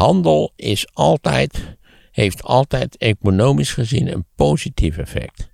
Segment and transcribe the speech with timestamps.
[0.00, 1.76] Handel is altijd,
[2.10, 5.50] heeft altijd economisch gezien een positief effect.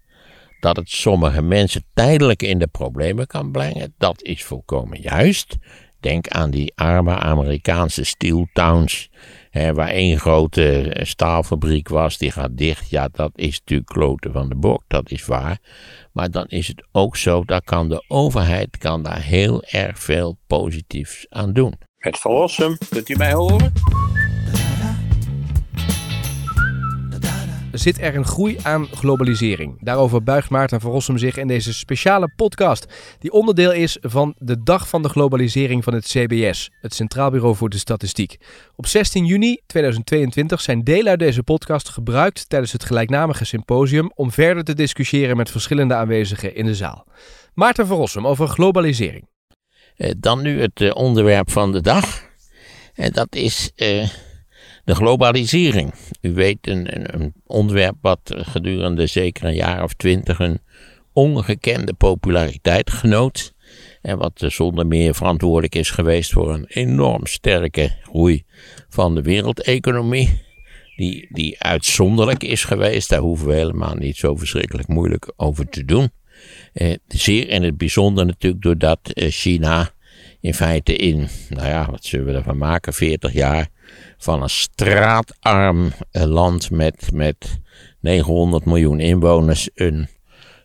[0.61, 5.57] Dat het sommige mensen tijdelijk in de problemen kan brengen, dat is volkomen juist.
[6.01, 9.11] Denk aan die arme Amerikaanse steel towns,
[9.51, 12.91] hè, waar één grote eh, staalfabriek was, die gaat dicht.
[12.91, 15.59] Ja, dat is natuurlijk kloten van de bok, dat is waar.
[16.13, 20.39] Maar dan is het ook zo, dat kan de overheid kan daar heel erg veel
[20.47, 21.75] positiefs aan doen.
[21.97, 23.73] Het verlossen, kunt u mij horen?
[27.79, 29.77] Zit er een groei aan globalisering.
[29.81, 32.87] Daarover buigt Maarten van zich in deze speciale podcast,
[33.19, 37.57] die onderdeel is van de Dag van de Globalisering van het CBS, het Centraal Bureau
[37.57, 38.37] voor de Statistiek.
[38.77, 44.31] Op 16 juni 2022 zijn delen uit deze podcast gebruikt tijdens het gelijknamige symposium om
[44.31, 47.07] verder te discussiëren met verschillende aanwezigen in de zaal.
[47.55, 49.29] Maarten van over globalisering.
[49.97, 52.25] Eh, dan nu het eh, onderwerp van de dag.
[52.95, 54.09] En dat is eh,
[54.87, 55.95] de globalisering.
[56.21, 60.61] U weet, een, een, onderwerp wat gedurende zeker een jaar of twintig een
[61.13, 63.55] ongekende populariteit genoot.
[64.03, 68.45] En wat zonder meer verantwoordelijk is geweest voor een enorm sterke groei
[68.89, 70.45] van de wereldeconomie.
[70.97, 75.85] Die, die uitzonderlijk is geweest, daar hoeven we helemaal niet zo verschrikkelijk moeilijk over te
[75.85, 76.11] doen.
[76.73, 79.91] Eh, zeer in het bijzonder natuurlijk doordat eh, China
[80.41, 83.69] in feite in, nou ja, wat zullen we ervan maken, 40 jaar
[84.27, 87.61] van een straatarm eh, land met, met
[88.01, 90.09] 900 miljoen inwoners een,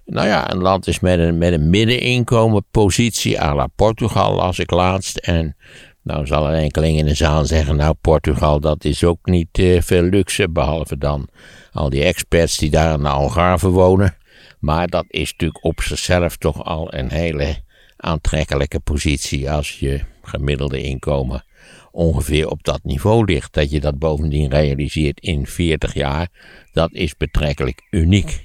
[0.05, 4.59] nou ja, een land is met een, met een middeninkomen positie à la Portugal las
[4.59, 5.17] ik laatst.
[5.17, 5.55] En
[6.03, 9.81] nou zal er enkeling in de zaal zeggen, nou Portugal dat is ook niet uh,
[9.81, 11.27] veel luxe, behalve dan
[11.71, 14.15] al die experts die daar in de Algarve wonen.
[14.59, 17.55] Maar dat is natuurlijk op zichzelf toch al een hele
[17.97, 21.43] aantrekkelijke positie als je gemiddelde inkomen
[21.91, 23.53] ongeveer op dat niveau ligt.
[23.53, 26.29] Dat je dat bovendien realiseert in 40 jaar,
[26.71, 28.41] dat is betrekkelijk uniek.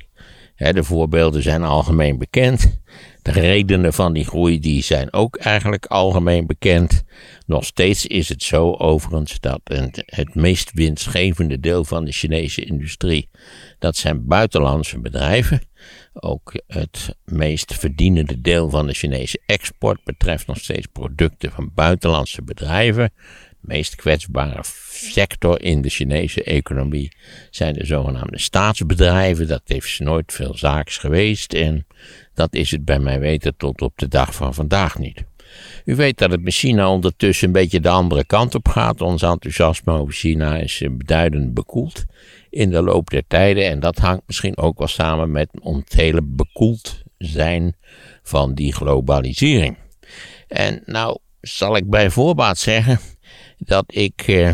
[0.56, 2.80] de voorbeelden zijn algemeen bekend.
[3.26, 7.04] De redenen van die groei die zijn ook eigenlijk algemeen bekend.
[7.46, 9.60] Nog steeds is het zo overigens dat
[10.04, 13.28] het meest winstgevende deel van de Chinese industrie,
[13.78, 15.60] dat zijn buitenlandse bedrijven.
[16.12, 22.42] Ook het meest verdienende deel van de Chinese export betreft nog steeds producten van buitenlandse
[22.42, 23.12] bedrijven.
[23.60, 27.12] Meest kwetsbare sector in de Chinese economie
[27.50, 29.48] zijn de zogenaamde staatsbedrijven.
[29.48, 31.86] Dat heeft nooit veel zaaks geweest en
[32.34, 35.24] dat is het bij mij weten tot op de dag van vandaag niet.
[35.84, 39.00] U weet dat het met China ondertussen een beetje de andere kant op gaat.
[39.00, 42.04] Ons enthousiasme over China is beduidend bekoeld
[42.50, 43.64] in de loop der tijden.
[43.64, 47.76] En dat hangt misschien ook wel samen met het hele bekoeld zijn
[48.22, 49.76] van die globalisering.
[50.48, 52.98] En nou zal ik bij voorbaat zeggen
[53.58, 54.50] dat ik, eh,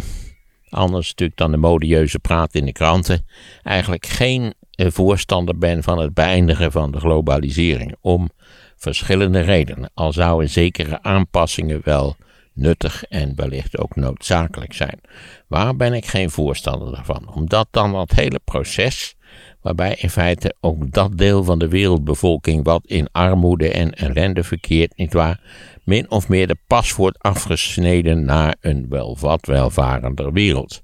[0.69, 3.27] anders natuurlijk dan de modieuze praat in de kranten,
[3.63, 7.97] eigenlijk geen eh, voorstander ben van het beëindigen van de globalisering.
[8.01, 8.31] Om
[8.77, 9.91] verschillende redenen.
[9.95, 12.17] Al zouden zekere aanpassingen wel
[12.53, 15.01] nuttig en wellicht ook noodzakelijk zijn.
[15.47, 17.35] Waar ben ik geen voorstander van?
[17.35, 19.15] Omdat dan dat hele proces,
[19.63, 24.97] waarbij in feite ook dat deel van de wereldbevolking wat in armoede en ellende verkeert,
[24.97, 25.41] nietwaar,
[25.85, 30.83] min of meer de pas wordt afgesneden naar een wel wat welvarender wereld.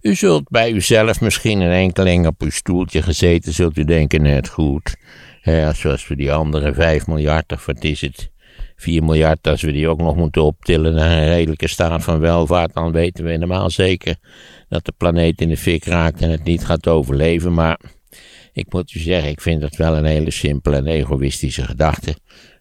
[0.00, 4.48] U zult bij uzelf misschien een enkeling op uw stoeltje gezeten, zult u denken net
[4.48, 4.96] goed.
[5.72, 8.32] Zoals we die andere 5 miljard, of wat is het,
[8.76, 12.74] 4 miljard, als we die ook nog moeten optillen naar een redelijke staat van welvaart,
[12.74, 14.16] dan weten we helemaal zeker
[14.68, 17.54] dat de planeet in de fik raakt en het niet gaat overleven.
[17.54, 17.78] Maar
[18.54, 22.16] ik moet u zeggen, ik vind dat wel een hele simpele en egoïstische gedachte.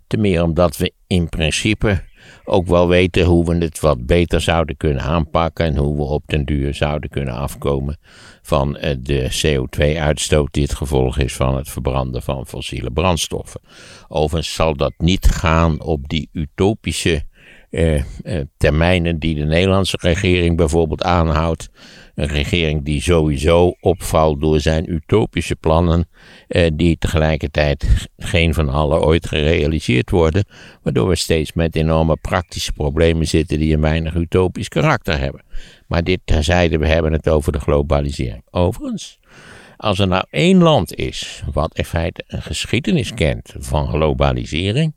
[0.08, 2.04] Te meer omdat we in principe
[2.46, 6.24] ook wel weten hoe we het wat beter zouden kunnen aanpakken en hoe we op
[6.26, 7.98] den duur zouden kunnen afkomen
[8.42, 13.62] van eh, de CO2-uitstoot die het gevolg is van het verbranden van fossiele brandstoffen.
[14.08, 17.26] Overigens zal dat niet gaan op die utopische
[18.58, 21.70] termijnen die de Nederlandse regering bijvoorbeeld aanhoudt.
[22.16, 26.10] Een regering die sowieso opvalt door zijn utopische plannen,
[26.48, 27.86] eh, die tegelijkertijd
[28.18, 30.46] geen van alle ooit gerealiseerd worden,
[30.84, 35.44] waardoor we steeds met enorme praktische problemen zitten die een weinig utopisch karakter hebben.
[35.88, 38.44] Maar dit terzijde, we hebben het over de globalisering.
[38.52, 39.20] Overigens,
[39.84, 44.96] als er nou één land is wat in feite een geschiedenis kent van globalisering,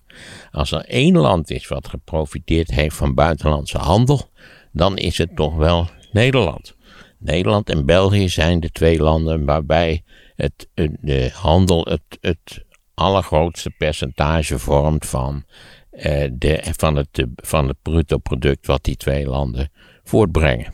[0.51, 4.31] als er één land is wat geprofiteerd heeft van buitenlandse handel,
[4.73, 6.77] dan is het toch wel Nederland.
[7.19, 10.03] Nederland en België zijn de twee landen waarbij
[10.37, 10.69] het,
[11.01, 15.45] de handel het, het allergrootste percentage vormt van,
[15.91, 19.71] eh, de, van, het, van het bruto product wat die twee landen
[20.05, 20.73] voortbrengen.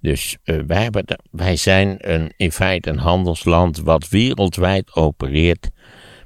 [0.00, 0.36] Dus
[0.66, 5.68] wij, hebben wij zijn een, in feite een handelsland wat wereldwijd opereert.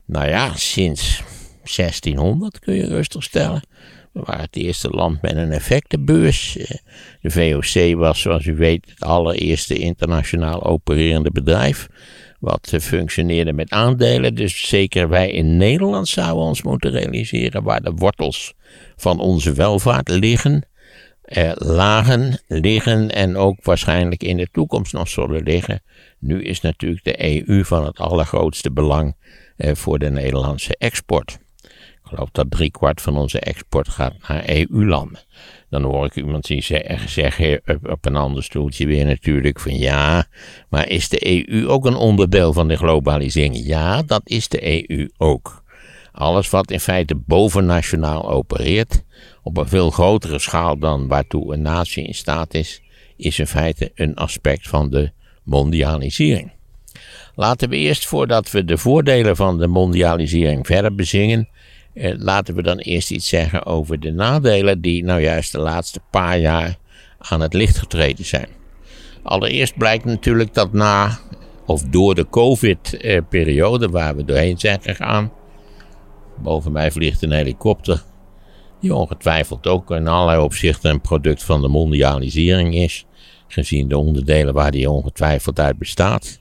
[0.07, 1.23] Nou ja, sinds
[1.77, 3.63] 1600 kun je rustig stellen.
[4.13, 6.53] We waren het eerste land met een effectenbeurs.
[7.21, 11.89] De VOC was, zoals u weet, het allereerste internationaal opererende bedrijf.
[12.41, 14.35] Wat functioneerde met aandelen.
[14.35, 18.55] Dus zeker wij in Nederland zouden ons moeten realiseren waar de wortels
[18.97, 20.65] van onze welvaart liggen.
[21.25, 25.83] Eh, lagen, liggen en ook waarschijnlijk in de toekomst nog zullen liggen.
[26.19, 29.17] Nu is natuurlijk de EU van het allergrootste belang
[29.57, 31.39] eh, voor de Nederlandse export.
[31.63, 35.21] Ik geloof dat driekwart van onze export gaat naar EU-landen.
[35.71, 36.63] Dan hoor ik iemand die
[37.07, 40.27] zeggen op een ander stoeltje weer natuurlijk van ja,
[40.69, 43.67] maar is de EU ook een onderdeel van de globalisering?
[43.67, 45.63] Ja, dat is de EU ook.
[46.13, 49.04] Alles wat in feite bovennationaal opereert,
[49.43, 52.83] op een veel grotere schaal dan waartoe een natie in staat is,
[53.17, 55.11] is in feite een aspect van de
[55.43, 56.53] mondialisering.
[57.35, 61.49] Laten we eerst, voordat we de voordelen van de mondialisering verder bezingen,
[61.95, 66.01] eh, laten we dan eerst iets zeggen over de nadelen die nou juist de laatste
[66.11, 66.77] paar jaar
[67.19, 68.49] aan het licht getreden zijn.
[69.23, 71.19] Allereerst blijkt natuurlijk dat na
[71.67, 75.33] of door de COVID-periode waar we doorheen zijn gegaan,
[76.37, 78.03] boven mij vliegt een helikopter,
[78.85, 83.05] die ongetwijfeld ook in allerlei opzichten een product van de mondialisering is,
[83.49, 86.41] gezien de onderdelen waar die ongetwijfeld uit bestaat.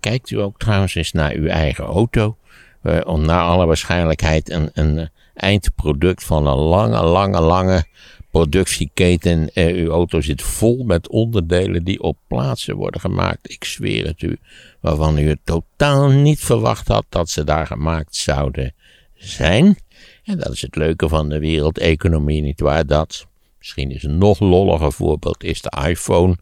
[0.00, 2.36] Kijkt u ook trouwens eens naar uw eigen auto
[2.82, 7.84] uh, naar alle waarschijnlijkheid een, een eindproduct van een lange, lange, lange
[8.30, 9.50] productieketen.
[9.54, 13.50] Uh, uw auto zit vol met onderdelen die op plaatsen worden gemaakt.
[13.50, 14.38] Ik zweer het u,
[14.80, 18.74] waarvan u het totaal niet verwacht had dat ze daar gemaakt zouden
[19.14, 19.76] zijn.
[20.24, 22.86] En dat is het leuke van de wereldeconomie, nietwaar?
[22.86, 23.26] Dat
[23.62, 26.36] Misschien is een nog lolliger voorbeeld is de iPhone.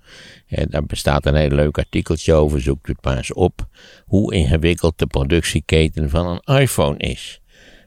[0.46, 3.66] En daar bestaat een heel leuk artikeltje over, zoekt het maar eens op.
[4.06, 7.40] Hoe ingewikkeld de productieketen van een iPhone is.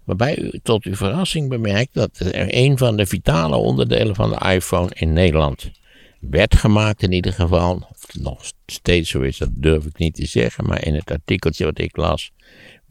[0.04, 4.51] Waarbij u tot uw verrassing bemerkt dat er een van de vitale onderdelen van de
[4.54, 5.72] iPhone in Nederland
[6.19, 7.75] werd gemaakt in ieder geval.
[7.75, 10.66] Of het nog steeds zo is, dat durf ik niet te zeggen.
[10.66, 12.31] Maar in het artikeltje wat ik las,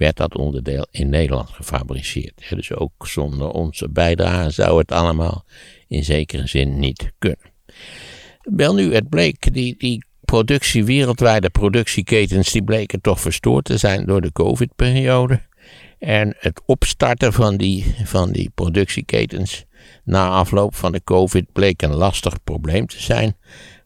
[0.03, 2.47] werd dat onderdeel in Nederland gefabriceerd.
[2.49, 5.45] Dus ook zonder onze bijdrage zou het allemaal
[5.89, 7.51] in zekere zin niet kunnen.
[8.41, 14.07] Wel nu, het bleek, die, die productie, wereldwijde productieketens, die bleken toch verstoord te zijn
[14.07, 15.41] door de COVID-periode.
[15.99, 19.65] En het opstarten van die, van die productieketens
[20.05, 23.37] na afloop van de COVID bleek een lastig probleem te zijn.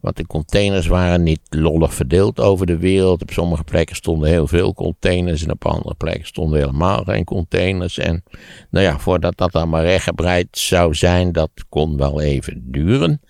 [0.07, 3.23] Want de containers waren niet lollig verdeeld over de wereld.
[3.23, 7.99] Op sommige plekken stonden heel veel containers en op andere plekken stonden helemaal geen containers.
[7.99, 8.23] En
[8.71, 13.21] nou ja, voordat dat allemaal rechtgebreid zou zijn, dat kon wel even duren.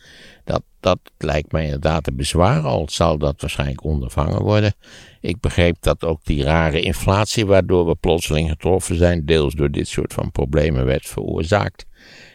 [0.44, 4.74] Dat, dat lijkt mij inderdaad een bezwaar, al zal dat waarschijnlijk ondervangen worden.
[5.20, 9.88] Ik begreep dat ook die rare inflatie, waardoor we plotseling getroffen zijn, deels door dit
[9.88, 11.86] soort van problemen werd veroorzaakt.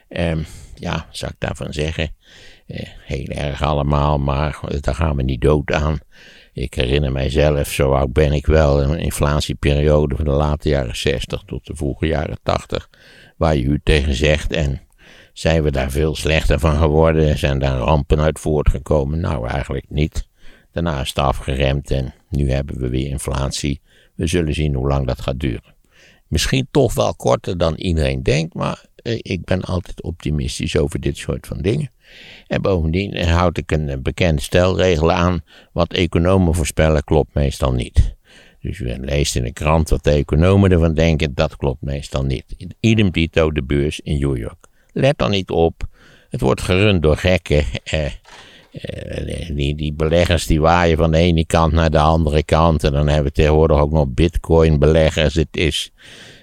[0.07, 0.37] Eh,
[0.75, 2.15] ja, zou ik daarvan zeggen?
[2.71, 5.99] Eh, heel erg allemaal, maar daar gaan we niet dood aan.
[6.53, 11.43] Ik herinner mijzelf, zo oud ben ik wel, een inflatieperiode van de late jaren 60
[11.45, 12.89] tot de vroege jaren 80,
[13.37, 14.81] waar je u tegen zegt en
[15.33, 17.37] zijn we daar veel slechter van geworden?
[17.37, 19.19] Zijn daar rampen uit voortgekomen?
[19.19, 20.27] Nou, eigenlijk niet.
[20.71, 23.81] Daarna is het afgeremd en nu hebben we weer inflatie.
[24.15, 25.75] We zullen zien hoe lang dat gaat duren.
[26.27, 31.17] Misschien toch wel korter dan iedereen denkt, maar eh, ik ben altijd optimistisch over dit
[31.17, 31.91] soort van dingen.
[32.47, 38.15] En bovendien houd ik een bekende stelregel aan: wat economen voorspellen klopt meestal niet.
[38.61, 42.55] Dus u leest in de krant wat de economen ervan denken, dat klopt meestal niet.
[42.79, 44.67] Idem dito de beurs in New York.
[44.93, 45.87] Let dan niet op.
[46.29, 47.65] Het wordt gerund door gekken.
[47.83, 48.05] Eh,
[48.71, 52.83] eh, die, die beleggers die waaien van de ene kant naar de andere kant.
[52.83, 55.33] En dan hebben we tegenwoordig ook nog bitcoin beleggers.
[55.33, 55.91] Het is,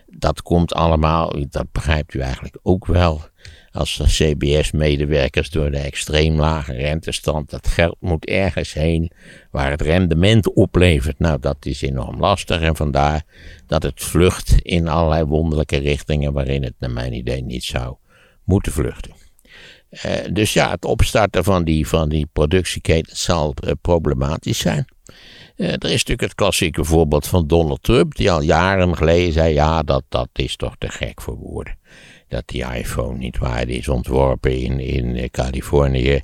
[0.06, 3.20] dat komt allemaal, dat begrijpt u eigenlijk ook wel.
[3.78, 7.50] Als CBS-medewerkers door de extreem lage rentestand.
[7.50, 9.12] Dat geld moet ergens heen
[9.50, 11.18] waar het rendement oplevert.
[11.18, 12.61] Nou, dat is enorm lastig.
[12.61, 13.23] En vandaar
[13.66, 17.97] dat het vlucht in allerlei wonderlijke richtingen waarin het naar mijn idee niet zou
[18.44, 19.12] moeten vluchten.
[19.90, 24.85] Uh, dus ja, het opstarten van die, van die productieketen zal uh, problematisch zijn.
[25.56, 29.54] Uh, er is natuurlijk het klassieke voorbeeld van Donald Trump, die al jaren geleden zei:
[29.54, 31.76] ja, dat, dat is toch te gek voor woorden.
[32.28, 36.23] Dat die iPhone niet waar is ontworpen in, in Californië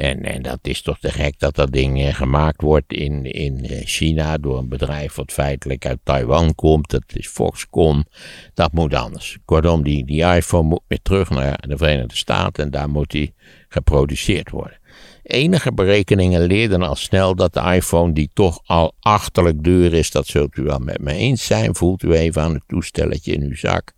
[0.00, 3.64] en, en dat is toch te gek dat dat ding eh, gemaakt wordt in, in
[3.64, 6.90] eh, China door een bedrijf wat feitelijk uit Taiwan komt.
[6.90, 8.06] Dat is Foxconn.
[8.54, 9.38] Dat moet anders.
[9.44, 13.34] Kortom, die, die iPhone moet weer terug naar de Verenigde Staten en daar moet die
[13.68, 14.79] geproduceerd worden.
[15.22, 20.26] Enige berekeningen leerden al snel dat de iPhone, die toch al achterlijk duur is, dat
[20.26, 21.74] zult u wel met me eens zijn.
[21.74, 23.92] Voelt u even aan het toestelletje in uw zak.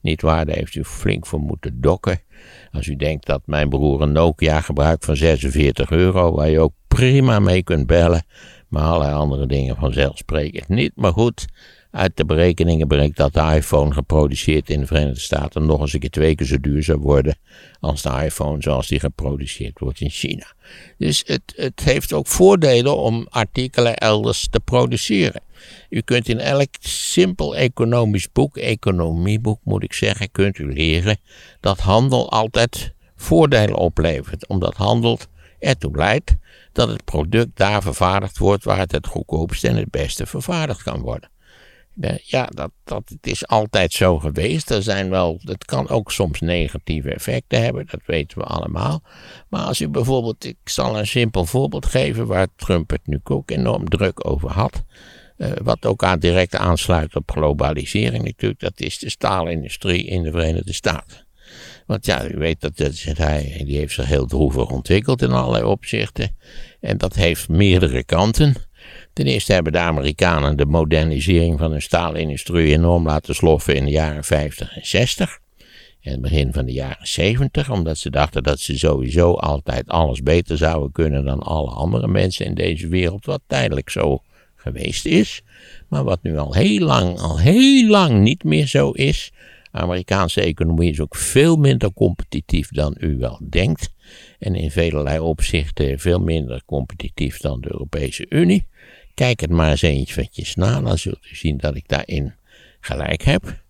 [0.00, 2.20] Niet waar, daar heeft u flink voor moeten dokken.
[2.72, 6.74] Als u denkt dat mijn broer een Nokia gebruikt van 46 euro, waar je ook
[6.88, 8.24] prima mee kunt bellen,
[8.68, 10.92] maar allerlei andere dingen vanzelfsprekend niet.
[10.94, 11.46] Maar goed,
[11.90, 16.00] uit de berekeningen blijkt dat de iPhone geproduceerd in de Verenigde Staten nog eens een
[16.00, 17.38] keer twee keer zo duur zou worden
[17.80, 20.52] als de iPhone zoals die geproduceerd wordt in China.
[20.98, 25.40] Dus het, het heeft ook voordelen om artikelen elders te produceren.
[25.90, 31.18] U kunt in elk simpel economisch boek, economieboek moet ik zeggen, kunt u leren
[31.60, 34.46] dat handel altijd voordelen oplevert.
[34.46, 35.18] Omdat handel
[35.58, 36.36] ertoe leidt
[36.72, 41.00] dat het product daar vervaardigd wordt waar het het goedkoopste en het beste vervaardigd kan
[41.00, 41.30] worden.
[42.22, 44.70] Ja, dat, dat het is altijd zo geweest.
[44.70, 49.02] Er zijn wel, het kan ook soms negatieve effecten hebben, dat weten we allemaal.
[49.48, 53.50] Maar als u bijvoorbeeld, ik zal een simpel voorbeeld geven waar Trump het nu ook
[53.50, 54.84] enorm druk over had.
[55.36, 60.30] Uh, wat ook aan direct aansluit op globalisering natuurlijk, dat is de staalindustrie in de
[60.30, 61.26] Verenigde Staten.
[61.86, 65.64] Want ja, u weet dat, dat hij, die heeft zich heel droevig ontwikkeld in allerlei
[65.64, 66.36] opzichten.
[66.80, 68.54] En dat heeft meerdere kanten.
[69.12, 73.90] Ten eerste hebben de Amerikanen de modernisering van hun staalindustrie enorm laten sloffen in de
[73.90, 75.38] jaren 50 en 60.
[76.00, 80.22] En het begin van de jaren 70, omdat ze dachten dat ze sowieso altijd alles
[80.22, 84.22] beter zouden kunnen dan alle andere mensen in deze wereld, wat tijdelijk zo
[84.56, 85.42] geweest is,
[85.88, 89.32] maar wat nu al heel lang, al heel lang niet meer zo is.
[89.72, 93.94] De Amerikaanse economie is ook veel minder competitief dan u wel denkt.
[94.38, 98.66] En in velelei opzichten veel minder competitief dan de Europese Unie.
[99.18, 102.34] Kijk het maar eens eventjes na, dan zult u zien dat ik daarin
[102.80, 103.62] gelijk heb.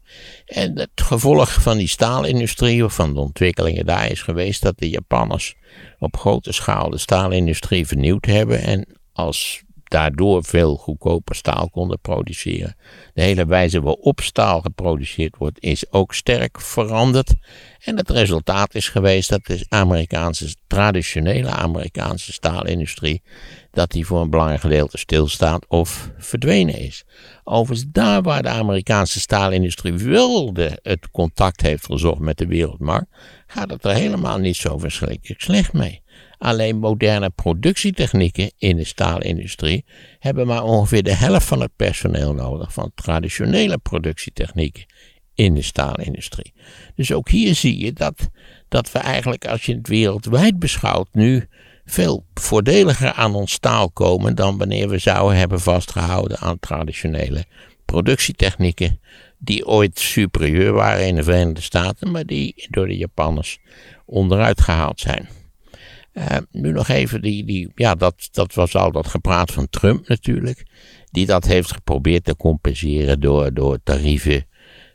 [0.46, 4.88] En het gevolg van die staalindustrie, of van de ontwikkelingen daar, is geweest dat de
[4.88, 5.54] Japanners
[5.98, 8.62] op grote schaal de staalindustrie vernieuwd hebben.
[8.62, 12.76] En als daardoor veel goedkoper staal konden produceren.
[13.14, 17.34] De hele wijze waarop staal geproduceerd wordt is ook sterk veranderd.
[17.84, 23.22] En het resultaat is geweest dat de Amerikaanse, traditionele Amerikaanse staalindustrie,
[23.70, 27.04] dat die voor een belangrijk gedeelte stilstaat of verdwenen is.
[27.44, 33.16] Overigens, daar waar de Amerikaanse staalindustrie wilde het contact heeft gezocht met de wereldmarkt,
[33.46, 36.02] gaat het er helemaal niet zo verschrikkelijk slecht mee.
[36.38, 39.84] Alleen moderne productietechnieken in de staalindustrie
[40.18, 44.86] hebben maar ongeveer de helft van het personeel nodig van traditionele productietechnieken
[45.34, 46.52] in de staalindustrie.
[46.94, 48.30] Dus ook hier zie je dat,
[48.68, 51.46] dat we eigenlijk, als je het wereldwijd beschouwt, nu
[51.84, 57.44] veel voordeliger aan ons staal komen dan wanneer we zouden hebben vastgehouden aan traditionele
[57.84, 59.00] productietechnieken
[59.38, 63.58] die ooit superieur waren in de Verenigde Staten, maar die door de Japanners
[64.04, 65.28] onderuit gehaald zijn.
[66.18, 70.08] Uh, nu nog even, die, die, ja, dat, dat was al dat gepraat van Trump
[70.08, 70.66] natuurlijk.
[71.10, 74.46] Die dat heeft geprobeerd te compenseren door, door tarieven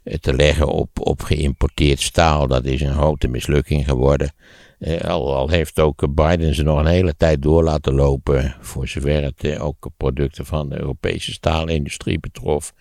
[0.04, 2.48] eh, te leggen op, op geïmporteerd staal.
[2.48, 4.34] Dat is een grote mislukking geworden.
[4.80, 8.56] Uh, al, al, heeft ook Biden ze nog een hele tijd door laten lopen.
[8.60, 12.74] Voor zover het ook producten van de Europese staalindustrie betrof.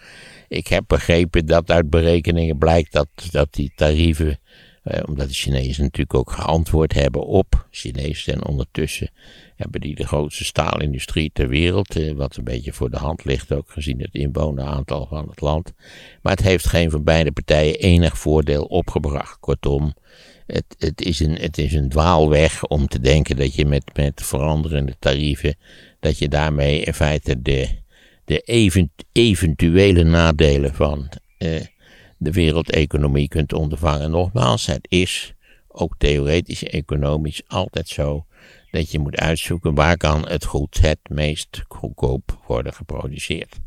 [0.48, 4.38] Ik heb begrepen dat uit berekeningen blijkt dat, dat die tarieven
[4.82, 8.34] eh, omdat de Chinezen natuurlijk ook geantwoord hebben op Chinezen.
[8.34, 9.10] En ondertussen
[9.56, 11.96] hebben die de grootste staalindustrie ter wereld.
[11.96, 15.72] Eh, wat een beetje voor de hand ligt, ook gezien het inwoneraantal van het land.
[16.22, 19.40] Maar het heeft geen van beide partijen enig voordeel opgebracht.
[19.40, 19.94] Kortom,
[20.46, 24.22] het, het, is, een, het is een dwaalweg om te denken dat je met, met
[24.24, 25.56] veranderende tarieven.
[26.00, 27.68] dat je daarmee in feite de,
[28.24, 31.08] de event, eventuele nadelen van.
[31.38, 31.60] Eh,
[32.22, 34.10] de wereldeconomie kunt ondervangen.
[34.10, 35.34] Nogmaals, het is
[35.68, 38.26] ook theoretisch economisch altijd zo
[38.70, 43.60] dat je moet uitzoeken waar kan het goed het meest goedkoop worden geproduceerd.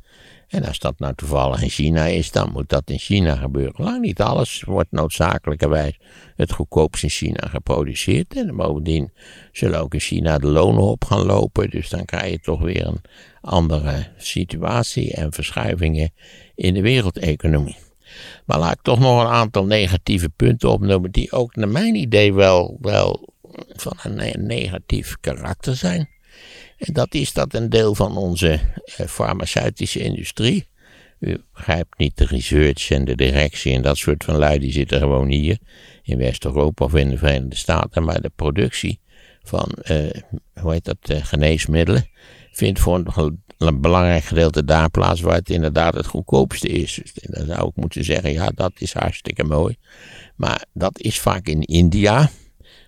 [0.47, 3.83] En als dat nou toevallig in China is, dan moet dat in China gebeuren.
[3.83, 5.99] Lang niet alles wordt noodzakelijkerwijs
[6.35, 8.35] het goedkoopst in China geproduceerd.
[8.35, 9.11] En bovendien
[9.51, 11.69] zullen ook in China de lonen op gaan lopen.
[11.69, 13.01] Dus dan krijg je toch weer een
[13.41, 16.13] andere situatie en verschuivingen
[16.55, 17.77] in de wereldeconomie.
[18.45, 22.33] Maar laat ik toch nog een aantal negatieve punten opnoemen, die ook naar mijn idee
[22.33, 23.33] wel, wel
[23.75, 26.09] van een negatief karakter zijn.
[26.77, 28.59] En dat is dat een deel van onze
[28.97, 30.67] eh, farmaceutische industrie.
[31.19, 34.99] U begrijpt niet de research en de directie en dat soort van lui, die zitten
[34.99, 35.57] gewoon hier
[36.03, 38.03] in West-Europa of in de Verenigde Staten.
[38.03, 38.99] Maar de productie
[39.43, 40.09] van, uh,
[40.53, 42.09] hoe heet dat, uh, geneesmiddelen
[42.55, 43.03] vindt voor
[43.57, 46.99] een belangrijk gedeelte daar plaats waar het inderdaad het goedkoopste is.
[47.03, 49.75] Dus dan zou ik moeten zeggen, ja, dat is hartstikke mooi.
[50.35, 52.29] Maar dat is vaak in India,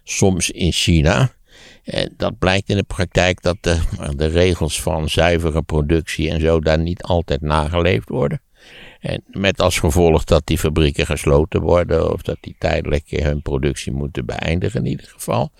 [0.03, 1.35] soms in China.
[1.83, 3.79] En dat blijkt in de praktijk dat de,
[4.15, 8.41] de regels van zuivere productie en zo daar niet altijd nageleefd worden.
[9.27, 14.25] Met als gevolg dat die fabrieken gesloten worden of dat die tijdelijk hun productie moeten
[14.25, 15.51] beëindigen in ieder geval.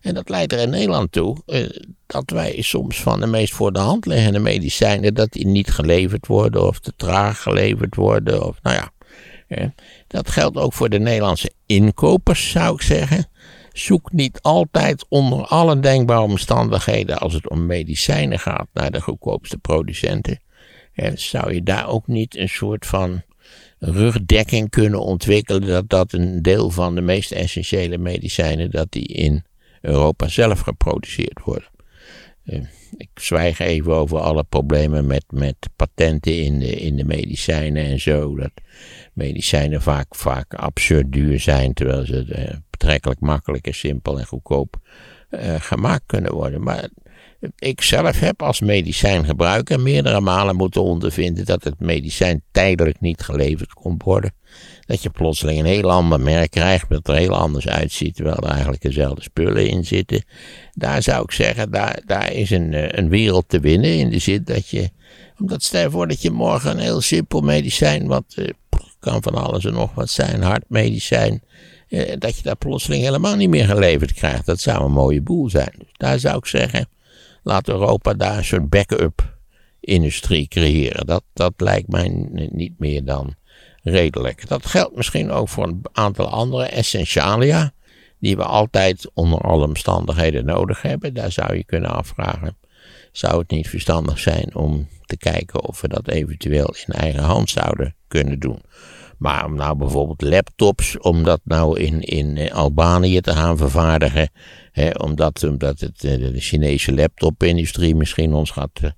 [0.00, 1.68] En dat leidt er in Nederland toe eh,
[2.06, 6.26] dat wij soms van de meest voor de hand liggende medicijnen dat die niet geleverd
[6.26, 8.46] worden of te traag geleverd worden.
[8.46, 8.92] Of, nou ja,
[10.06, 13.28] dat geldt ook voor de Nederlandse inkopers zou ik zeggen.
[13.72, 19.58] Zoek niet altijd onder alle denkbare omstandigheden als het om medicijnen gaat naar de goedkoopste
[19.58, 20.40] producenten
[21.14, 23.22] zou je daar ook niet een soort van
[23.78, 29.44] rugdekking kunnen ontwikkelen dat dat een deel van de meest essentiële medicijnen dat die in
[29.80, 31.68] Europa zelf geproduceerd worden.
[32.44, 32.60] Uh,
[32.96, 38.00] ik zwijg even over alle problemen met, met patenten in de, in de medicijnen en
[38.00, 38.36] zo.
[38.36, 38.52] Dat
[39.12, 44.76] medicijnen vaak, vaak absurd duur zijn, terwijl ze uh, betrekkelijk makkelijk en simpel en goedkoop
[45.30, 46.62] uh, gemaakt kunnen worden.
[46.62, 46.88] Maar
[47.58, 53.72] ik zelf heb als medicijngebruiker meerdere malen moeten ondervinden dat het medicijn tijdelijk niet geleverd
[53.72, 54.34] kon worden.
[54.86, 58.50] Dat je plotseling een heel ander merk krijgt dat er heel anders uitziet, terwijl er
[58.50, 60.24] eigenlijk dezelfde spullen in zitten.
[60.72, 64.18] Daar zou ik zeggen, daar, daar is een, eh, een wereld te winnen in de
[64.18, 64.90] zin dat je,
[65.38, 68.48] omdat stel voor dat je morgen een heel simpel medicijn, wat eh,
[68.98, 71.42] kan van alles en nog wat zijn, hartmedicijn,
[71.88, 74.46] eh, dat je daar plotseling helemaal niet meer geleverd krijgt.
[74.46, 75.72] Dat zou een mooie boel zijn.
[75.78, 76.88] Dus daar zou ik zeggen,
[77.46, 79.38] laat Europa daar een soort backup
[79.80, 81.06] industrie creëren.
[81.06, 82.08] Dat, dat lijkt mij
[82.52, 83.34] niet meer dan
[83.82, 84.48] redelijk.
[84.48, 87.72] Dat geldt misschien ook voor een aantal andere essentialia,
[88.18, 91.14] die we altijd onder alle omstandigheden nodig hebben.
[91.14, 92.56] Daar zou je kunnen afvragen,
[93.12, 97.50] zou het niet verstandig zijn om te kijken of we dat eventueel in eigen hand
[97.50, 98.62] zouden kunnen doen.
[99.18, 104.30] Maar om nou bijvoorbeeld laptops, om dat nou in, in eh, Albanië te gaan vervaardigen,
[104.72, 108.90] hè, omdat, omdat het, eh, de Chinese laptopindustrie misschien ons gaat eh,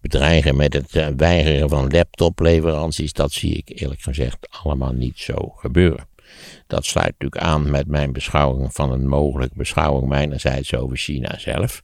[0.00, 6.08] bedreigen met het weigeren van laptopleveranties, dat zie ik eerlijk gezegd allemaal niet zo gebeuren.
[6.66, 11.82] Dat sluit natuurlijk aan met mijn beschouwing van een mogelijke beschouwing mijnerzijds over China zelf.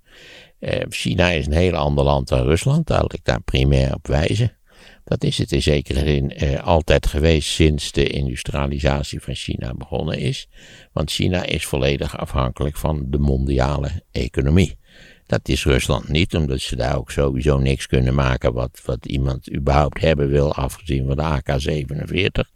[0.88, 4.57] China is een heel ander land dan Rusland, daar wil ik daar primair op wijzen.
[5.08, 10.18] Dat is het in zekere zin eh, altijd geweest sinds de industrialisatie van China begonnen
[10.18, 10.48] is.
[10.92, 14.78] Want China is volledig afhankelijk van de mondiale economie.
[15.26, 19.54] Dat is Rusland niet, omdat ze daar ook sowieso niks kunnen maken wat, wat iemand
[19.54, 22.54] überhaupt hebben wil, afgezien van de AK-47.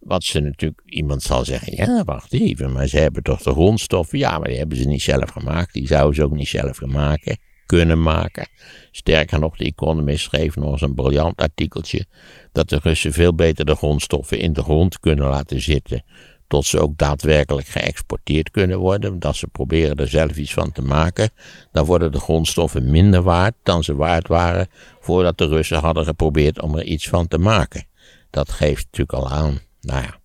[0.00, 4.18] Wat ze natuurlijk, iemand zal zeggen, ja, wacht even, maar ze hebben toch de grondstoffen?
[4.18, 7.38] Ja, maar die hebben ze niet zelf gemaakt, die zouden ze ook niet zelf maken
[7.66, 8.48] kunnen maken.
[8.90, 12.06] Sterker nog, de Economist schreef nog eens een briljant artikeltje
[12.52, 16.04] dat de Russen veel beter de grondstoffen in de grond kunnen laten zitten,
[16.46, 20.82] tot ze ook daadwerkelijk geëxporteerd kunnen worden, dat ze proberen er zelf iets van te
[20.82, 21.30] maken,
[21.72, 24.68] dan worden de grondstoffen minder waard dan ze waard waren
[25.00, 27.86] voordat de Russen hadden geprobeerd om er iets van te maken.
[28.30, 30.18] Dat geeft natuurlijk al aan, nou ja,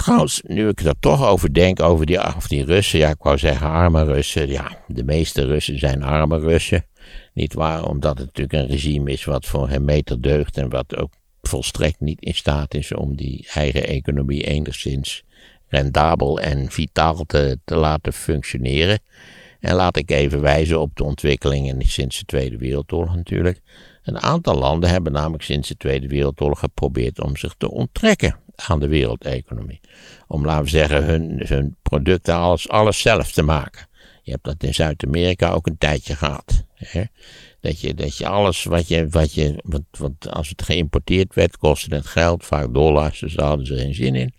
[0.00, 3.38] Trouwens, nu ik er toch over denk, over die, of die Russen, ja, ik wou
[3.38, 4.48] zeggen arme Russen.
[4.48, 6.86] Ja, de meeste Russen zijn arme Russen.
[7.34, 10.96] Niet waar, omdat het natuurlijk een regime is wat voor een meter deugt en wat
[10.96, 15.22] ook volstrekt niet in staat is om die eigen economie enigszins
[15.68, 18.98] rendabel en vitaal te, te laten functioneren.
[19.60, 23.60] En laat ik even wijzen op de ontwikkelingen sinds de Tweede Wereldoorlog natuurlijk.
[24.02, 28.36] Een aantal landen hebben namelijk sinds de Tweede Wereldoorlog geprobeerd om zich te onttrekken
[28.68, 29.80] aan de wereldeconomie.
[30.26, 33.88] Om, laten we zeggen, hun, hun producten, alles, alles zelf te maken.
[34.22, 36.64] Je hebt dat in Zuid-Amerika ook een tijdje gehad.
[36.74, 37.02] Hè?
[37.60, 41.56] Dat, je, dat je alles wat je, wat je, wat, wat, als het geïmporteerd werd,
[41.56, 44.34] kostte het geld, vaak dollars, dus daar hadden ze geen zin in.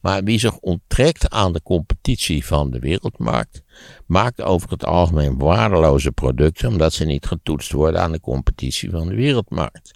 [0.00, 3.62] Maar wie zich onttrekt aan de competitie van de wereldmarkt,
[4.06, 9.08] maakt over het algemeen waardeloze producten, omdat ze niet getoetst worden aan de competitie van
[9.08, 9.93] de wereldmarkt.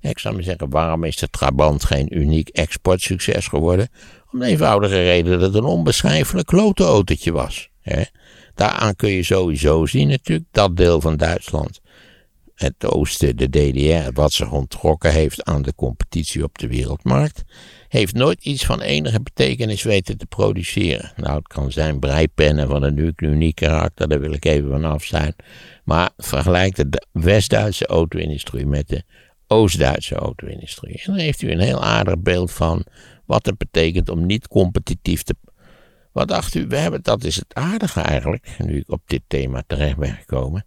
[0.00, 3.88] Ik zou maar zeggen, waarom is de Trabant geen uniek exportsucces geworden?
[4.32, 7.68] Om de eenvoudige reden dat het een onbeschrijfelijk klote autootje was.
[7.80, 8.02] Hè?
[8.54, 11.80] Daaraan kun je sowieso zien natuurlijk, dat deel van Duitsland,
[12.54, 17.42] het oosten, de DDR, wat zich onttrokken heeft aan de competitie op de wereldmarkt,
[17.88, 21.12] heeft nooit iets van enige betekenis weten te produceren.
[21.16, 25.04] Nou, het kan zijn breipennen van een uniek karakter, daar wil ik even van af
[25.04, 25.34] zijn.
[25.84, 29.02] Maar vergelijk de West-Duitse auto-industrie met de
[29.52, 30.94] Oost-Duitse auto-industrie.
[30.94, 32.84] En dan heeft u een heel aardig beeld van
[33.26, 35.34] wat het betekent om niet competitief te.
[36.12, 36.66] Wat dacht u?
[36.66, 40.66] We hebben, dat is het aardige eigenlijk, nu ik op dit thema terecht ben gekomen.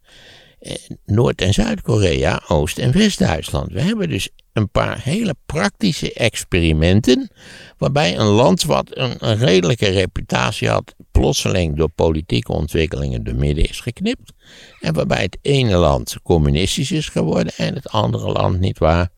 [1.06, 3.72] Noord- en Zuid-Korea, Oost- en West-Duitsland.
[3.72, 7.30] We hebben dus een paar hele praktische experimenten.
[7.78, 13.70] Waarbij een land wat een, een redelijke reputatie had, plotseling door politieke ontwikkelingen de midden
[13.70, 14.34] is geknipt.
[14.80, 19.10] En waarbij het ene land communistisch is geworden en het andere land niet waar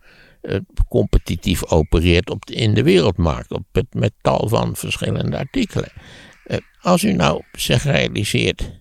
[0.42, 3.52] uh, competitief opereert op in de wereldmarkt.
[3.52, 5.92] Op het, met tal van verschillende artikelen.
[6.48, 8.72] Uh, als u nou zich realiseert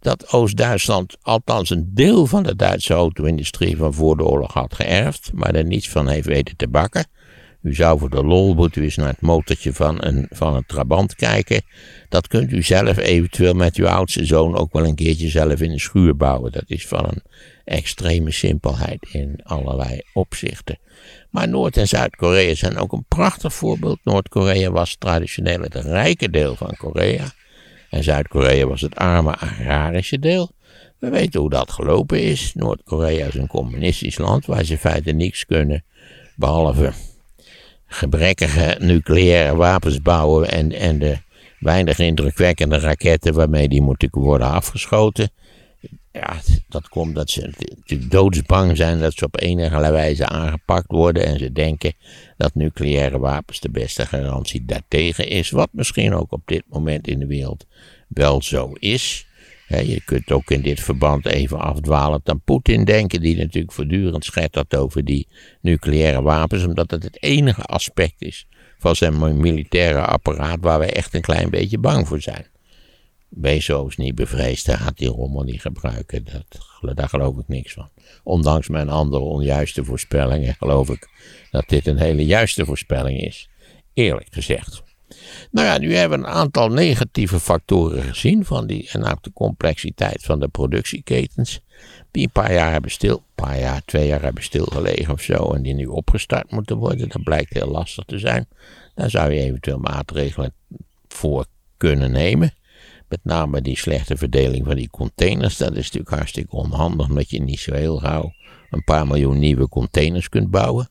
[0.00, 5.30] dat Oost-Duitsland althans een deel van de Duitse auto-industrie van voor de oorlog had geërfd,
[5.34, 7.06] maar er niets van heeft weten te bakken.
[7.62, 11.14] U zou voor de lol moeten eens naar het motortje van een, van een Trabant
[11.14, 11.62] kijken.
[12.08, 15.70] Dat kunt u zelf eventueel met uw oudste zoon ook wel een keertje zelf in
[15.70, 16.52] een schuur bouwen.
[16.52, 17.22] Dat is van een
[17.64, 20.78] extreme simpelheid in allerlei opzichten.
[21.30, 23.98] Maar Noord- en Zuid-Korea zijn ook een prachtig voorbeeld.
[24.04, 27.24] Noord-Korea was traditioneel het rijke deel van Korea.
[27.90, 30.50] En Zuid-Korea was het arme agrarische deel.
[30.98, 32.54] We weten hoe dat gelopen is.
[32.54, 35.84] Noord-Korea is een communistisch land waar ze feitelijk niks kunnen.
[36.36, 36.92] Behalve
[37.92, 41.18] gebrekkige nucleaire wapens bouwen en, en de
[41.58, 45.30] weinig indrukwekkende raketten waarmee die moeten worden afgeschoten.
[46.12, 46.36] Ja,
[46.68, 47.40] dat komt dat ze
[47.76, 51.26] natuurlijk doodsbang zijn dat ze op enige wijze aangepakt worden.
[51.26, 51.92] En ze denken
[52.36, 55.50] dat nucleaire wapens de beste garantie daartegen is.
[55.50, 57.66] Wat misschien ook op dit moment in de wereld
[58.08, 59.26] wel zo is.
[59.78, 64.76] Je kunt ook in dit verband even afdwalen aan Poetin denken, die natuurlijk voortdurend schettert
[64.76, 65.28] over die
[65.60, 68.46] nucleaire wapens, omdat het het enige aspect is
[68.78, 72.46] van zijn militaire apparaat waar wij echt een klein beetje bang voor zijn.
[73.28, 76.24] Bezos niet bevreesd, hij gaat die rommel niet gebruiken.
[76.24, 77.88] Dat, daar geloof ik niks van.
[78.22, 81.08] Ondanks mijn andere onjuiste voorspellingen geloof ik
[81.50, 83.48] dat dit een hele juiste voorspelling is.
[83.94, 84.82] Eerlijk gezegd.
[85.50, 89.32] Nou ja, nu hebben we een aantal negatieve factoren gezien van die, en ook de
[89.32, 91.60] complexiteit van de productieketens.
[92.10, 95.52] Die een paar jaar hebben stil, een paar jaar, twee jaar hebben stilgelegen of zo.
[95.52, 97.08] En die nu opgestart moeten worden.
[97.08, 98.48] Dat blijkt heel lastig te zijn.
[98.94, 100.52] Daar zou je eventueel maatregelen
[101.08, 101.46] voor
[101.76, 102.54] kunnen nemen.
[103.08, 105.56] Met name die slechte verdeling van die containers.
[105.56, 108.32] Dat is natuurlijk hartstikke onhandig, omdat je niet zo heel gauw
[108.70, 110.88] een paar miljoen nieuwe containers kunt bouwen.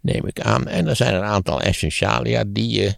[0.00, 0.68] Neem ik aan.
[0.68, 2.96] En er zijn een aantal essentialia die je,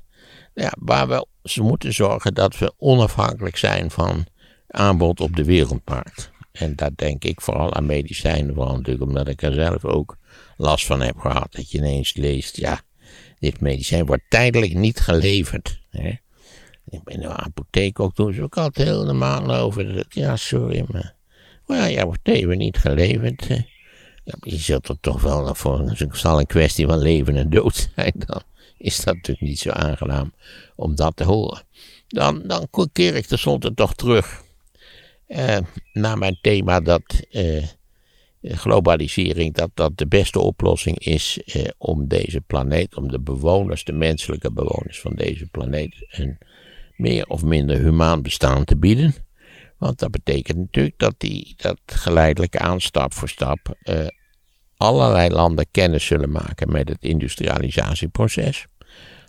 [0.54, 4.26] ja, waar we ze moeten zorgen dat we onafhankelijk zijn van
[4.66, 6.32] aanbod op de wereldmarkt.
[6.52, 10.16] En daar denk ik vooral aan medicijnen, vooral natuurlijk omdat ik er zelf ook
[10.56, 11.52] last van heb gehad.
[11.52, 12.80] Dat je ineens leest, ja,
[13.38, 15.80] dit medicijn wordt tijdelijk niet geleverd.
[15.90, 16.12] Hè?
[16.88, 20.06] Ik ben de apotheek ook toen, ze ook altijd heel normaal over.
[20.08, 21.14] Ja, sorry, maar.
[21.66, 23.46] Maar ja, wordt even niet geleverd.
[24.24, 25.80] Ja, je zult er toch wel voor.
[25.80, 28.12] Het zal een kwestie van leven en dood zijn.
[28.16, 28.42] Dan
[28.84, 30.32] is dat natuurlijk niet zo aangenaam
[30.76, 31.62] om dat te horen.
[32.08, 34.42] Dan, dan keer ik tenslotte toch terug
[35.28, 35.58] uh,
[35.92, 37.02] naar mijn thema dat.
[37.30, 37.66] Uh,
[38.46, 43.92] globalisering, dat dat de beste oplossing is eh, om deze planeet, om de bewoners, de
[43.92, 46.38] menselijke bewoners van deze planeet, een
[46.96, 49.14] meer of minder humaan bestaan te bieden.
[49.78, 54.06] Want dat betekent natuurlijk dat, die, dat geleidelijk aan stap voor stap uh,
[54.76, 58.66] allerlei landen kennis zullen maken met het industrialisatieproces.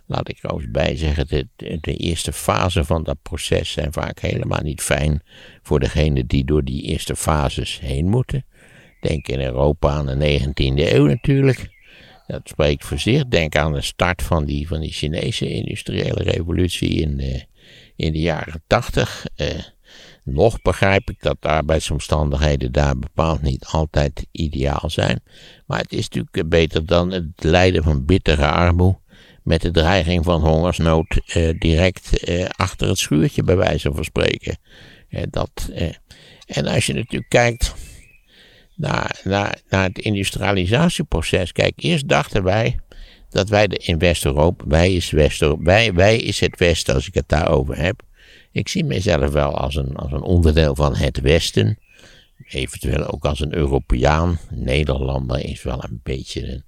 [0.06, 1.48] Laat ik er ook bij zeggen, de,
[1.80, 5.22] de, eerste fase van dat proces zijn vaak helemaal niet fijn
[5.62, 8.44] voor degenen die door die eerste fases heen moeten.
[9.00, 11.74] Denk in Europa aan de 19e eeuw natuurlijk.
[12.26, 13.26] Dat spreekt voor zich.
[13.26, 17.44] Denk aan de start van die, van die Chinese industriële revolutie in de,
[17.96, 19.26] in de jaren 80.
[19.36, 19.48] Eh,
[20.24, 25.20] nog begrijp ik dat de arbeidsomstandigheden daar bepaald niet altijd ideaal zijn.
[25.66, 29.04] Maar het is natuurlijk beter dan het lijden van bittere armoede.
[29.46, 34.58] Met de dreiging van hongersnood eh, direct eh, achter het schuurtje, bij wijze van spreken.
[35.08, 35.92] Eh, dat, eh,
[36.46, 37.74] en als je natuurlijk kijkt
[38.74, 41.52] naar, naar, naar het industrialisatieproces.
[41.52, 42.78] Kijk, eerst dachten wij
[43.30, 47.14] dat wij de, in West-Europa, wij is, West wij, wij is het Westen als ik
[47.14, 48.02] het daarover heb.
[48.52, 51.78] Ik zie mezelf wel als een, als een onderdeel van het Westen.
[52.48, 54.38] Eventueel ook als een Europeaan.
[54.50, 56.64] Nederlander is wel een beetje een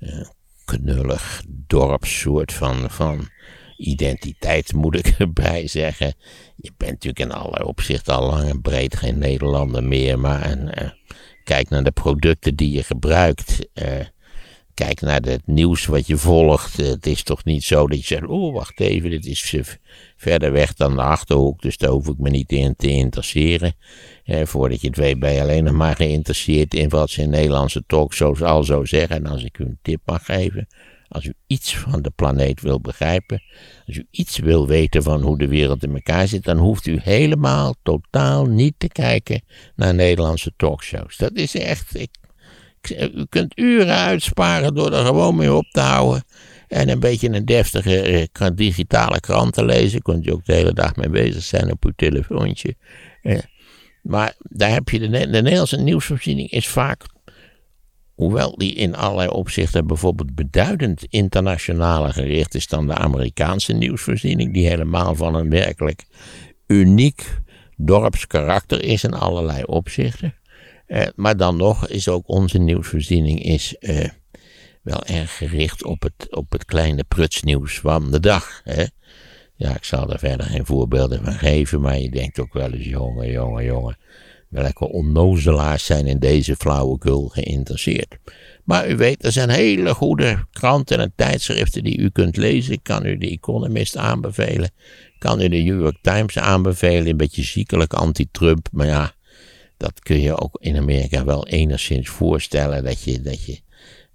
[0.00, 0.26] uh,
[0.70, 3.28] knullig dorpssoort van, van
[3.76, 6.14] identiteit, moet ik erbij zeggen.
[6.56, 10.82] Je bent natuurlijk in allerlei opzichten al lang en breed geen Nederlander meer, maar een,
[10.82, 10.90] uh,
[11.44, 13.68] kijk naar de producten die je gebruikt.
[13.74, 13.84] Uh,
[14.84, 16.76] kijk naar het nieuws wat je volgt.
[16.76, 19.54] Het is toch niet zo dat je zegt: Oh, wacht even, dit is
[20.16, 23.74] verder weg dan de achterhoek, dus daar hoef ik me niet in te interesseren.
[24.24, 27.82] Voordat je het weet, ben je alleen nog maar geïnteresseerd in wat ze in Nederlandse
[27.86, 29.16] talkshows al zo zeggen.
[29.16, 30.66] En als ik u een tip mag geven,
[31.12, 33.42] Als u iets van de planeet wil begrijpen,
[33.86, 36.98] als u iets wil weten van hoe de wereld in elkaar zit, dan hoeft u
[37.02, 39.42] helemaal, totaal niet te kijken
[39.76, 41.16] naar Nederlandse talkshows.
[41.16, 42.08] Dat is echt,
[42.88, 46.24] u kunt uren uitsparen door er gewoon mee op te houden.
[46.68, 50.02] En een beetje een deftige eh, digitale krant te lezen.
[50.02, 52.74] Kunt u ook de hele dag mee bezig zijn op uw telefoontje.
[53.22, 53.38] Eh,
[54.02, 57.04] maar daar heb je de, de Nederlandse nieuwsvoorziening is vaak
[58.20, 64.68] Hoewel die in allerlei opzichten bijvoorbeeld beduidend internationaler gericht is dan de Amerikaanse nieuwsvoorziening, die
[64.68, 66.04] helemaal van een werkelijk
[66.66, 67.40] uniek
[67.76, 70.34] dorpskarakter is in allerlei opzichten.
[70.90, 74.08] Eh, maar dan nog is ook onze nieuwsvoorziening is, eh,
[74.82, 78.60] wel erg gericht op het, op het kleine prutsnieuws van de dag.
[78.64, 78.84] Hè?
[79.56, 82.86] Ja, ik zal er verder geen voorbeelden van geven, maar je denkt ook wel eens,
[82.86, 83.98] jongen, jongen, jongen
[84.48, 88.16] welke onnozelaars zijn in deze flauwekul geïnteresseerd.
[88.64, 92.72] Maar u weet, er zijn hele goede kranten en tijdschriften die u kunt lezen.
[92.72, 94.70] Ik kan u de Economist aanbevelen.
[95.18, 97.06] Kan u de New York Times aanbevelen.
[97.06, 98.68] Een beetje ziekelijk anti-Trump.
[98.72, 99.12] Maar ja,
[99.80, 102.84] dat kun je ook in Amerika wel enigszins voorstellen.
[102.84, 103.60] Dat je, dat je,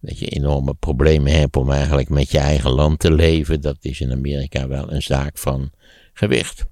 [0.01, 3.61] dat je enorme problemen hebt om eigenlijk met je eigen land te leven.
[3.61, 5.71] Dat is in Amerika wel een zaak van
[6.13, 6.65] gewicht.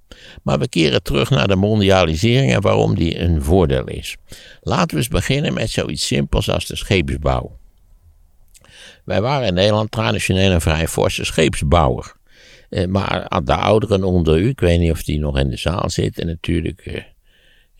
[0.43, 4.15] Maar we keren terug naar de mondialisering en waarom die een voordeel is.
[4.61, 7.57] Laten we eens beginnen met zoiets simpels als de scheepsbouw.
[9.05, 12.15] Wij waren in Nederland traditioneel een vrij forse scheepsbouwer.
[12.69, 15.89] Eh, maar de ouderen onder u, ik weet niet of die nog in de zaal
[15.89, 17.12] zitten, natuurlijk.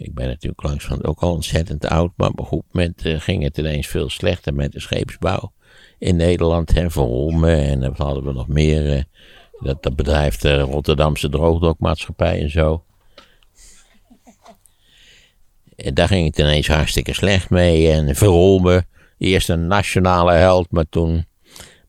[0.04, 3.06] Eh, ik ben natuurlijk langs van ook al ontzettend oud, maar op een goed moment
[3.06, 5.52] eh, ging het ineens veel slechter met de scheepsbouw
[6.00, 6.74] in Nederland.
[6.74, 9.06] Hè, Verholmen en dan hadden we nog meer
[9.60, 12.84] dat, dat bedrijf de Rotterdamse Droogdokmaatschappij en zo.
[15.76, 17.92] En daar ging het ineens hartstikke slecht mee.
[17.92, 18.86] En Verolme,
[19.18, 21.26] eerst een nationale held, maar toen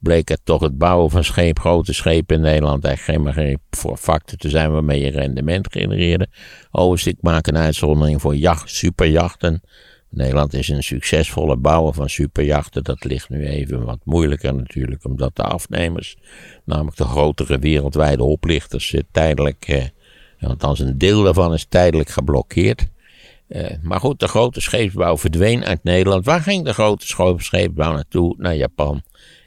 [0.05, 4.39] bleek het toch het bouwen van scheep, grote schepen in Nederland eigenlijk geen, voor factor
[4.39, 6.29] te zijn waarmee je rendement genereerde.
[6.71, 9.63] Overigens, ik maak een uitzondering voor jacht, superjachten.
[10.11, 12.85] Nederland is een succesvolle bouwer van superjachten.
[12.85, 16.17] Dat ligt nu even wat moeilijker natuurlijk, omdat de afnemers,
[16.65, 22.87] namelijk de grotere wereldwijde oplichters, tijdelijk, eh, althans een deel daarvan is tijdelijk geblokkeerd.
[23.49, 26.25] Eh, maar goed, de grote scheepsbouw verdween uit Nederland.
[26.25, 28.35] Waar ging de grote scheepsbouw naartoe?
[28.39, 29.03] Naar Japan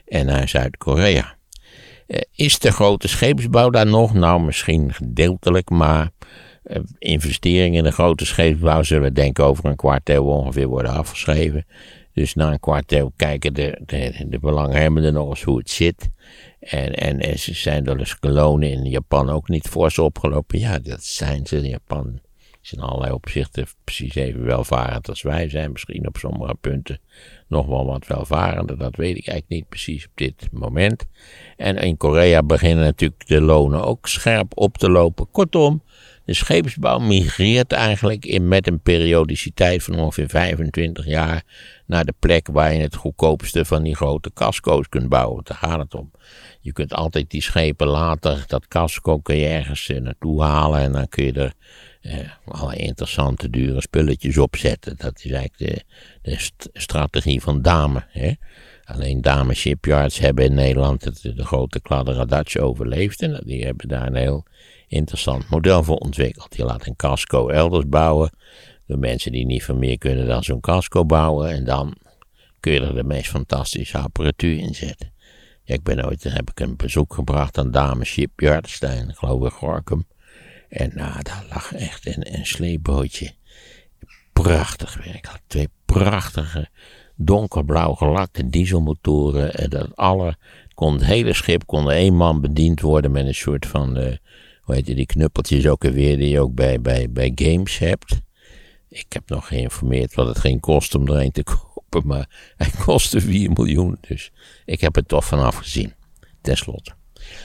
[0.08, 1.36] en naar Zuid-Korea.
[2.06, 4.14] Eh, is de grote scheepsbouw daar nog?
[4.14, 6.10] Nou, misschien gedeeltelijk, maar
[6.62, 10.92] eh, investeringen in de grote scheepsbouw zullen denk ik over een kwart eeuw ongeveer worden
[10.92, 11.66] afgeschreven.
[12.12, 16.10] Dus na een kwart eeuw kijken de, de, de belanghebbenden nog eens hoe het zit.
[16.60, 20.58] En, en, en ze zijn door de kolonen in Japan ook niet fors opgelopen.
[20.58, 21.68] Ja, dat zijn ze.
[21.68, 22.20] Japan
[22.72, 25.72] in allerlei opzichten precies even welvarend als wij zijn.
[25.72, 27.00] Misschien op sommige punten
[27.48, 28.78] nog wel wat welvarender.
[28.78, 31.06] Dat weet ik eigenlijk niet precies op dit moment.
[31.56, 35.30] En in Korea beginnen natuurlijk de lonen ook scherp op te lopen.
[35.30, 35.82] Kortom,
[36.28, 41.42] de scheepsbouw migreert eigenlijk in, met een periodiciteit van ongeveer 25 jaar
[41.86, 45.44] naar de plek waar je het goedkoopste van die grote casco's kunt bouwen.
[45.44, 46.10] Daar gaat het om.
[46.60, 50.92] Je kunt altijd die schepen later, dat casco kun je ergens eh, naartoe halen en
[50.92, 51.52] dan kun je er
[52.00, 54.96] eh, interessante dure spulletjes opzetten.
[54.96, 55.84] Dat is eigenlijk de,
[56.22, 58.04] de strategie van Dame.
[58.08, 58.32] Hè?
[58.84, 64.14] Alleen Dame Shipyards hebben in Nederland de grote kladderadatje overleefd en die hebben daar een
[64.14, 64.44] heel
[64.86, 66.56] interessant model voor ontwikkeld.
[66.56, 68.30] Je laat een casco elders bouwen.
[68.86, 71.50] Door mensen die niet van meer kunnen dan zo'n casco bouwen.
[71.50, 71.96] En dan
[72.60, 75.12] kun je er de meest fantastische apparatuur in zetten.
[75.64, 79.52] Ja, ik ben ooit, heb ik een bezoek gebracht aan Dame Shipyard, in, geloof ik,
[79.52, 80.06] Gorkum.
[80.68, 83.32] En nou, daar lag echt een, een sleepbootje.
[84.32, 85.28] Prachtig werk.
[85.46, 86.68] Twee prachtige,
[87.16, 89.54] donkerblauw gelakte dieselmotoren.
[89.54, 90.36] En dat alle,
[90.74, 93.98] kon, het hele schip kon één man bediend worden met een soort van...
[93.98, 94.12] Uh,
[94.68, 98.20] hoe heet die knuppeltjes ook alweer die je ook bij, bij, bij games hebt.
[98.88, 102.70] Ik heb nog geïnformeerd wat het ging kosten om er een te kopen, maar hij
[102.84, 104.32] kostte 4 miljoen, dus
[104.64, 105.94] ik heb het toch vanaf gezien,
[106.40, 106.92] tenslotte.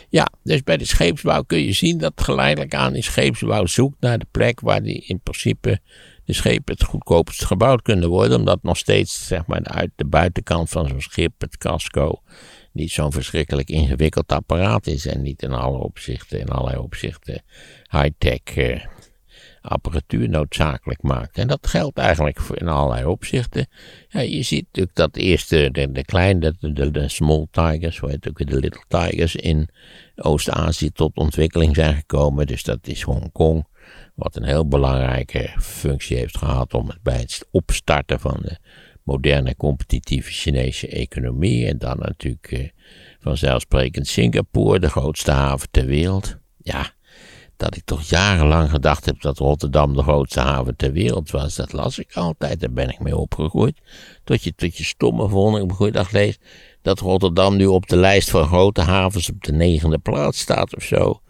[0.10, 4.19] Ja, dus bij de scheepsbouw kun je zien dat geleidelijk aan die scheepsbouw zoekt naar
[4.19, 5.80] de plek waar die in principe
[6.26, 10.69] de schepen het goedkoopst gebouwd kunnen worden, omdat nog steeds zeg maar uit de buitenkant
[10.69, 12.22] van zo'n schip, het casco,
[12.72, 17.43] niet zo'n verschrikkelijk ingewikkeld apparaat is en niet in alle opzichten, in allerlei opzichten
[17.89, 18.86] high-tech eh,
[19.63, 21.38] apparatuur noodzakelijk maakt.
[21.38, 23.67] En dat geldt eigenlijk in allerlei opzichten.
[24.10, 28.30] Ja, je ziet natuurlijk dat eerst de, de, kleine, de, de, small tigers, hoe heet
[28.30, 29.69] ook de little tigers in
[30.15, 32.47] Oost-Azië tot ontwikkeling zijn gekomen.
[32.47, 33.67] Dus dat is Hongkong,
[34.15, 38.58] wat een heel belangrijke functie heeft gehad om het bij het opstarten van de
[39.04, 41.67] moderne competitieve Chinese economie.
[41.67, 42.67] En dan natuurlijk uh,
[43.19, 46.38] vanzelfsprekend Singapore, de grootste haven ter wereld.
[46.58, 46.92] Ja,
[47.63, 51.56] dat ik toch jarenlang gedacht heb dat Rotterdam de grootste haven ter wereld was.
[51.56, 53.78] Dat las ik altijd, daar ben ik mee opgegroeid.
[54.23, 56.38] Tot je, tot je stomme vond ik een dag lees
[56.82, 60.84] dat Rotterdam nu op de lijst van grote havens op de negende plaats staat of
[60.84, 61.21] zo.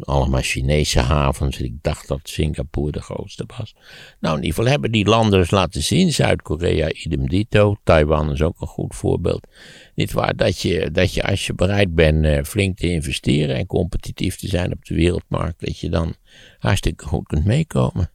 [0.00, 1.60] Allemaal Chinese havens.
[1.60, 3.74] Ik dacht dat Singapore de grootste was.
[4.20, 6.12] Nou, in ieder geval hebben die landen dus laten zien.
[6.12, 7.76] Zuid-Korea, idem dito.
[7.84, 9.46] Taiwan is ook een goed voorbeeld.
[9.94, 13.66] Niet waar dat je, dat je als je bereid bent uh, flink te investeren en
[13.66, 16.14] competitief te zijn op de wereldmarkt, dat je dan
[16.58, 18.10] hartstikke goed kunt meekomen.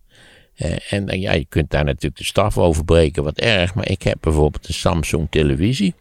[0.58, 3.76] Uh, en ja, je kunt daar natuurlijk de staf over breken, wat erg.
[3.76, 5.94] Maar ik heb bijvoorbeeld een Samsung televisie.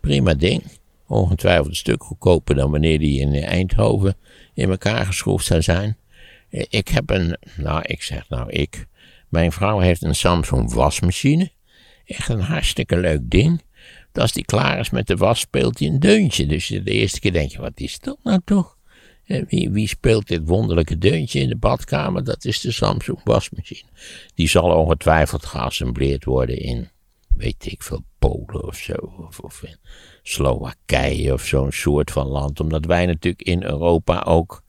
[0.00, 0.62] Prima ding.
[1.08, 4.16] Ongetwijfeld een stuk goedkoper dan wanneer die in Eindhoven
[4.56, 5.96] in elkaar geschroefd zou zijn.
[6.48, 8.86] Ik heb een, nou ik zeg nou ik,
[9.28, 11.50] mijn vrouw heeft een Samsung wasmachine.
[12.06, 13.62] Echt een hartstikke leuk ding.
[14.12, 16.46] Als die klaar is met de was, speelt hij een deuntje.
[16.46, 18.76] Dus de eerste keer denk je, wat is dat nou toch?
[19.24, 22.24] Wie, wie speelt dit wonderlijke deuntje in de badkamer?
[22.24, 23.88] Dat is de Samsung wasmachine.
[24.34, 26.90] Die zal ongetwijfeld geassembleerd worden in,
[27.28, 28.94] weet ik veel, Polen of zo.
[29.28, 29.62] Of, of
[30.28, 32.60] Slowakije of zo'n soort van land.
[32.60, 34.62] Omdat wij natuurlijk in Europa ook,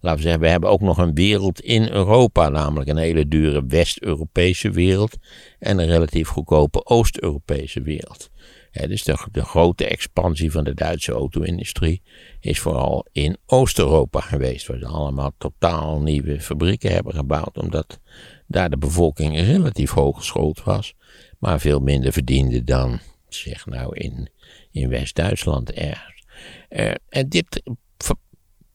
[0.00, 2.48] laten we zeggen, we hebben ook nog een wereld in Europa.
[2.48, 5.16] Namelijk een hele dure West-Europese wereld
[5.58, 8.30] en een relatief goedkope Oost-Europese wereld.
[8.72, 12.02] dus de, de, grote expansie van de Duitse auto-industrie
[12.40, 18.00] is vooral in Oost-Europa geweest, waar ze allemaal totaal nieuwe fabrieken hebben gebouwd, omdat
[18.46, 20.94] daar de bevolking relatief hoog geschoold was,
[21.38, 22.98] maar veel minder verdiende dan,
[23.28, 24.28] zeg nou, in
[24.72, 26.24] in West-Duitsland ergens.
[26.70, 27.62] Uh, en dit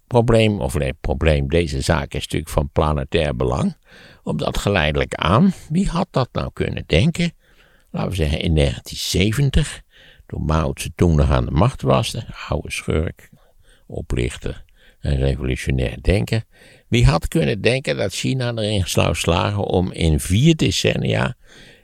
[0.08, 3.78] probleem, of nee, probleem, deze zaak is natuurlijk van planetair belang.
[4.24, 7.32] Omdat geleidelijk aan, wie had dat nou kunnen denken?
[7.92, 9.82] Laten we zeggen in 1970,
[10.26, 13.30] toen Mao Zedong nog aan de macht was, de oude schurk,
[13.88, 14.66] oplichter
[15.00, 16.44] en revolutionair denker.
[16.88, 21.36] Wie had kunnen denken dat China erin zou slagen om in vier decennia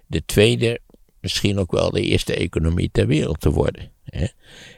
[0.08, 0.80] de tweede,
[1.20, 3.93] misschien ook wel de eerste economie ter wereld te worden?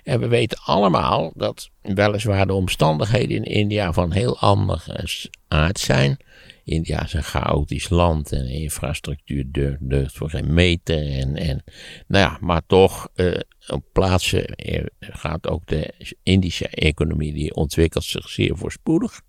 [0.04, 5.06] En we weten allemaal dat weliswaar de omstandigheden in India van heel andere
[5.48, 6.18] aard zijn.
[6.64, 11.12] India is een chaotisch land en infrastructuur deugt, voor geen meter.
[11.12, 11.64] En, en,
[12.08, 18.04] nou ja, maar toch, eh, op plaatsen eh, gaat ook de Indische economie, die ontwikkelt
[18.04, 19.22] zich zeer voorspoedig.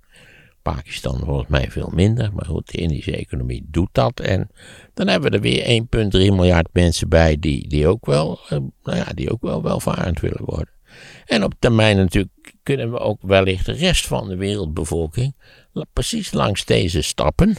[0.75, 4.21] Pakistan volgens mij veel minder, maar goed, de Indische economie doet dat.
[4.21, 4.51] En
[4.95, 5.83] dan hebben we er weer
[6.31, 10.21] 1,3 miljard mensen bij die, die, ook wel, uh, nou ja, die ook wel welvarend
[10.21, 10.75] willen worden.
[11.27, 15.35] En op termijn natuurlijk kunnen we ook wellicht de rest van de wereldbevolking
[15.93, 17.57] precies langs deze stappen,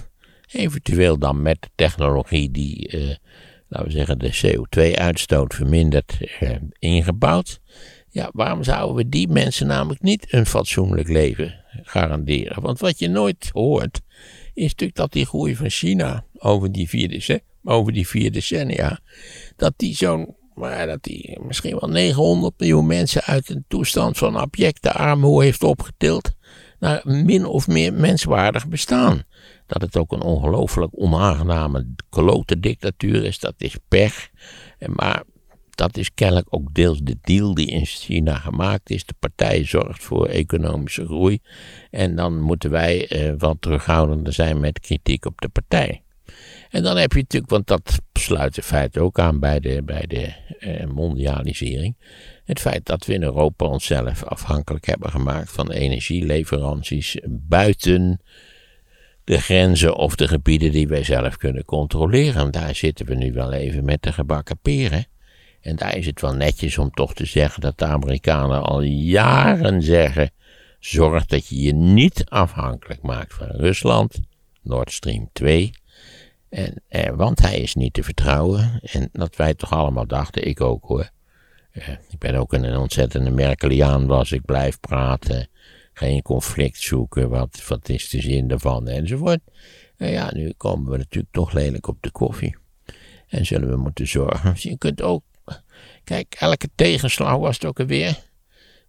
[0.52, 3.16] eventueel dan met technologie die, uh,
[3.68, 7.60] laten we zeggen, de CO2-uitstoot vermindert, uh, ingebouwd.
[8.10, 12.62] Ja, waarom zouden we die mensen namelijk niet een fatsoenlijk leven garanderen?
[12.62, 14.02] Want wat je nooit hoort,
[14.54, 19.00] is natuurlijk dat die groei van China over die vier decennia, over die vier decennia
[19.56, 24.36] dat die zo'n, maar dat die misschien wel 900 miljoen mensen uit een toestand van
[24.36, 26.32] abjecte armoede heeft opgetild
[26.80, 29.24] naar min of meer menswaardig bestaan.
[29.66, 34.30] Dat het ook een ongelooflijk onaangename klote dictatuur is, dat is pech.
[34.86, 35.24] Maar
[35.78, 39.06] dat is kennelijk ook deels de deal die in China gemaakt is.
[39.06, 41.40] De partij zorgt voor economische groei.
[41.92, 46.02] En dan moeten wij eh, wat terughoudender zijn met kritiek op de partij.
[46.70, 50.06] En dan heb je natuurlijk, want dat sluit in feite ook aan bij de, bij
[50.08, 51.98] de eh, mondialisering.
[52.46, 58.22] Het feit dat we in Europa onszelf afhankelijk hebben gemaakt van energieleveranties buiten
[59.24, 62.52] de grenzen of de gebieden die wij zelf kunnen controleren.
[62.52, 65.06] Daar zitten we nu wel even met de gebakken peren.
[65.68, 69.82] En daar is het wel netjes om toch te zeggen dat de Amerikanen al jaren
[69.82, 70.32] zeggen:
[70.80, 74.20] zorg dat je je niet afhankelijk maakt van Rusland,
[74.62, 75.72] Nord Stream 2.
[76.50, 78.80] En, eh, want hij is niet te vertrouwen.
[78.82, 81.10] En dat wij toch allemaal dachten, ik ook hoor.
[81.72, 85.48] Eh, ik ben ook een, ontzettende Merkeliaan, was ik blijf praten.
[85.94, 89.40] Geen conflict zoeken, wat, wat is de zin daarvan, enzovoort.
[89.98, 92.58] Nou ja, nu komen we natuurlijk toch lelijk op de koffie.
[93.28, 94.54] En zullen we moeten zorgen.
[94.70, 95.24] Je kunt ook
[96.04, 98.18] Kijk, elke tegenslag was het ook alweer.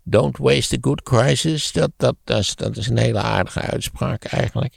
[0.02, 1.72] Don't waste a good crisis.
[1.72, 4.74] Dat, dat, dat, is, een hele aardige uitspraak eigenlijk.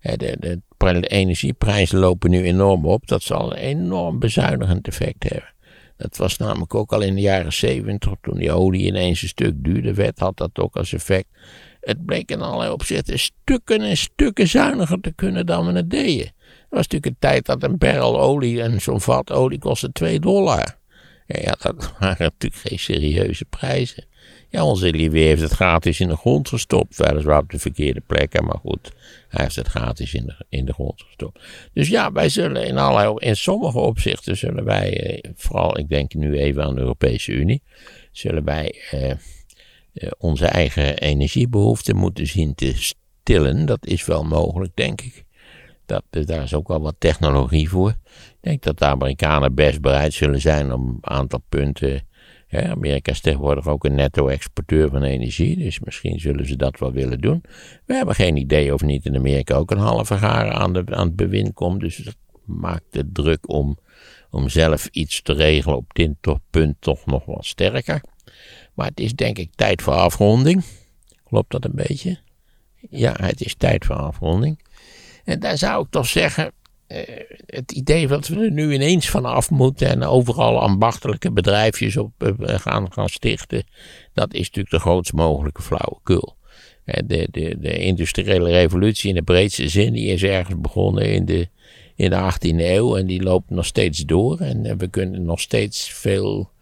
[0.00, 3.06] De, de, de energieprijzen lopen nu enorm op.
[3.06, 5.54] Dat zal een enorm bezuinigend effect hebben.
[5.96, 9.54] Dat was namelijk ook al in de jaren zeventig, toen die olie ineens een stuk
[9.56, 11.26] duurder werd, had dat ook als effect.
[11.80, 16.26] Het bleek in allerlei opzichten stukken en stukken zuiniger te kunnen dan we het deden.
[16.26, 20.20] Er was natuurlijk een tijd dat een barrel olie en zo'n vat olie kostte 2
[20.20, 20.78] dollar.
[21.26, 24.04] Ja, dat waren natuurlijk geen serieuze prijzen.
[24.48, 26.96] Ja, onze Olivier heeft het gratis in de grond gestopt.
[26.96, 28.92] Weliswaar op de verkeerde plekken, maar goed.
[29.28, 31.42] Hij heeft het gratis in de, in de grond gestopt.
[31.72, 36.14] Dus ja, wij zullen in allerlei, in sommige opzichten zullen wij, eh, vooral ik denk
[36.14, 37.62] nu even aan de Europese Unie,
[38.12, 39.16] zullen wij eh, eh,
[40.18, 43.66] onze eigen energiebehoeften moeten zien te stillen.
[43.66, 45.24] Dat is wel mogelijk, denk ik.
[45.86, 47.90] Dat, daar is ook wel wat technologie voor.
[47.90, 52.06] Ik denk dat de Amerikanen best bereid zullen zijn om een aantal punten
[52.62, 57.20] Amerika is tegenwoordig ook een netto-exporteur van energie, dus misschien zullen ze dat wel willen
[57.20, 57.42] doen.
[57.84, 61.06] We hebben geen idee of niet in Amerika ook een halve jaar aan, de, aan
[61.06, 63.78] het bewind komt, dus dat maakt de druk om,
[64.30, 66.14] om zelf iets te regelen op dit
[66.50, 68.00] punt toch nog wat sterker.
[68.74, 70.64] Maar het is denk ik tijd voor afronding.
[71.24, 72.18] Klopt dat een beetje?
[72.90, 74.63] Ja, het is tijd voor afronding.
[75.24, 76.52] En daar zou ik toch zeggen,
[76.86, 77.00] eh,
[77.46, 82.58] het idee dat we er nu ineens vanaf moeten en overal ambachtelijke bedrijfjes op eh,
[82.58, 83.64] gaan, gaan stichten,
[84.12, 86.36] dat is natuurlijk de grootst mogelijke flauwekul.
[86.84, 91.24] Eh, de, de, de industriële revolutie in de breedste zin, die is ergens begonnen in
[91.24, 91.48] de,
[91.94, 94.38] in de 18e eeuw en die loopt nog steeds door.
[94.38, 96.53] En we kunnen nog steeds veel uh,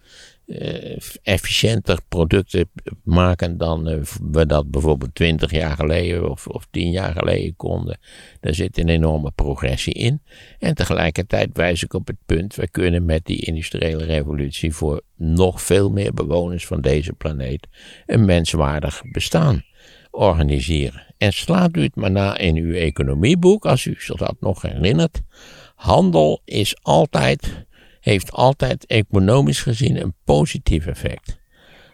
[1.23, 2.71] efficiënter producten
[3.05, 7.99] maken dan uh, we dat bijvoorbeeld 20 jaar geleden of, of 10 jaar geleden konden.
[8.41, 10.23] Daar zit een enorme progressie in.
[10.59, 15.63] En tegelijkertijd wijs ik op het punt, we kunnen met die industriële revolutie voor nog
[15.63, 17.69] veel meer bewoners van deze planeet
[18.07, 19.63] een menswaardig bestaan
[20.11, 21.15] organiseren.
[21.19, 25.21] En slaat u het maar na in uw economieboek, als u zich dat nog herinnert.
[25.75, 27.67] Handel is altijd
[28.03, 31.41] heeft altijd economisch gezien een positief effect.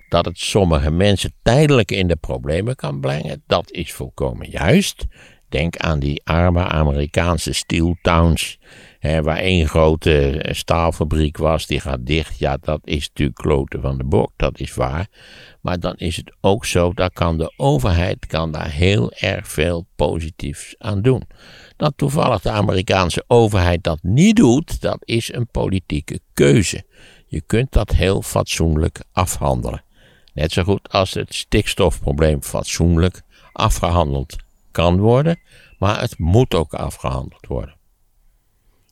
[0.09, 5.07] Dat het sommige mensen tijdelijk in de problemen kan brengen, dat is volkomen juist.
[5.49, 8.59] Denk aan die arme Amerikaanse steel towns,
[8.99, 12.39] hè, waar één grote staalfabriek was, die gaat dicht.
[12.39, 15.07] Ja, dat is natuurlijk kloten van de bok, dat is waar.
[15.61, 19.87] Maar dan is het ook zo, dat kan de overheid kan daar heel erg veel
[19.97, 21.23] positiefs aan doen.
[21.79, 26.85] Dat toevallig de Amerikaanse overheid dat niet doet, dat is een politieke keuze.
[27.27, 29.85] Je kunt dat heel fatsoenlijk afhandelen.
[30.35, 33.23] Net zo goed als het stikstofprobleem fatsoenlijk
[33.53, 34.37] afgehandeld
[34.71, 35.41] kan worden,
[35.79, 37.77] maar het moet ook afgehandeld worden.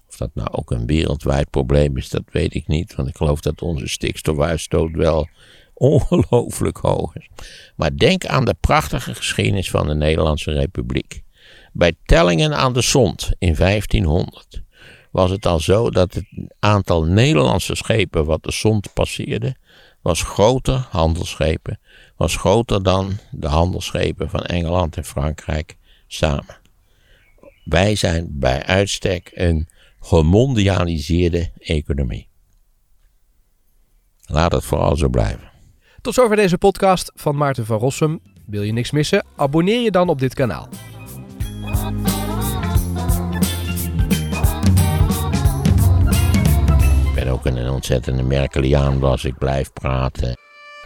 [0.08, 3.40] Of dat nou ook een wereldwijd probleem is, dat weet ik niet, want ik geloof
[3.40, 5.28] dat onze stikstofuitstoot wel
[5.74, 7.28] ongelooflijk hoog is.
[7.76, 11.24] Maar denk aan de prachtige geschiedenis van de Nederlandse Republiek.
[11.76, 14.62] Bij tellingen aan de Zond in 1500
[15.10, 16.24] was het al zo dat het
[16.58, 19.56] aantal Nederlandse schepen wat de Zond passeerde,
[20.02, 21.80] was groter, handelsschepen,
[22.16, 26.58] was groter dan de handelsschepen van Engeland en Frankrijk samen.
[27.64, 29.68] Wij zijn bij uitstek een
[30.00, 32.28] gemondialiseerde economie.
[34.26, 35.50] Laat het vooral zo blijven.
[36.00, 38.20] Tot zover deze podcast van Maarten van Rossum.
[38.46, 39.24] Wil je niks missen?
[39.36, 40.68] Abonneer je dan op dit kanaal.
[41.86, 41.92] Ik
[47.14, 50.36] ben ook een ontzettende Merkeliaan als ik blijf praten.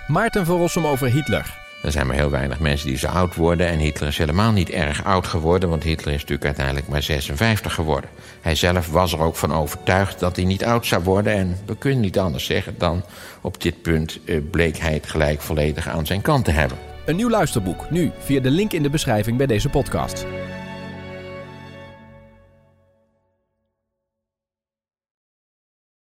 [0.06, 1.58] Maarten van Rossum over Hitler.
[1.82, 3.66] Er zijn maar heel weinig mensen die zo oud worden.
[3.66, 7.74] En Hitler is helemaal niet erg oud geworden, want Hitler is natuurlijk uiteindelijk maar 56
[7.74, 8.10] geworden.
[8.40, 11.32] Hij zelf was er ook van overtuigd dat hij niet oud zou worden.
[11.32, 13.02] En we kunnen niet anders zeggen dan
[13.40, 16.78] op dit punt eh, bleek hij het gelijk volledig aan zijn kant te hebben.
[17.06, 20.26] Een nieuw luisterboek, nu via de link in de beschrijving bij deze podcast.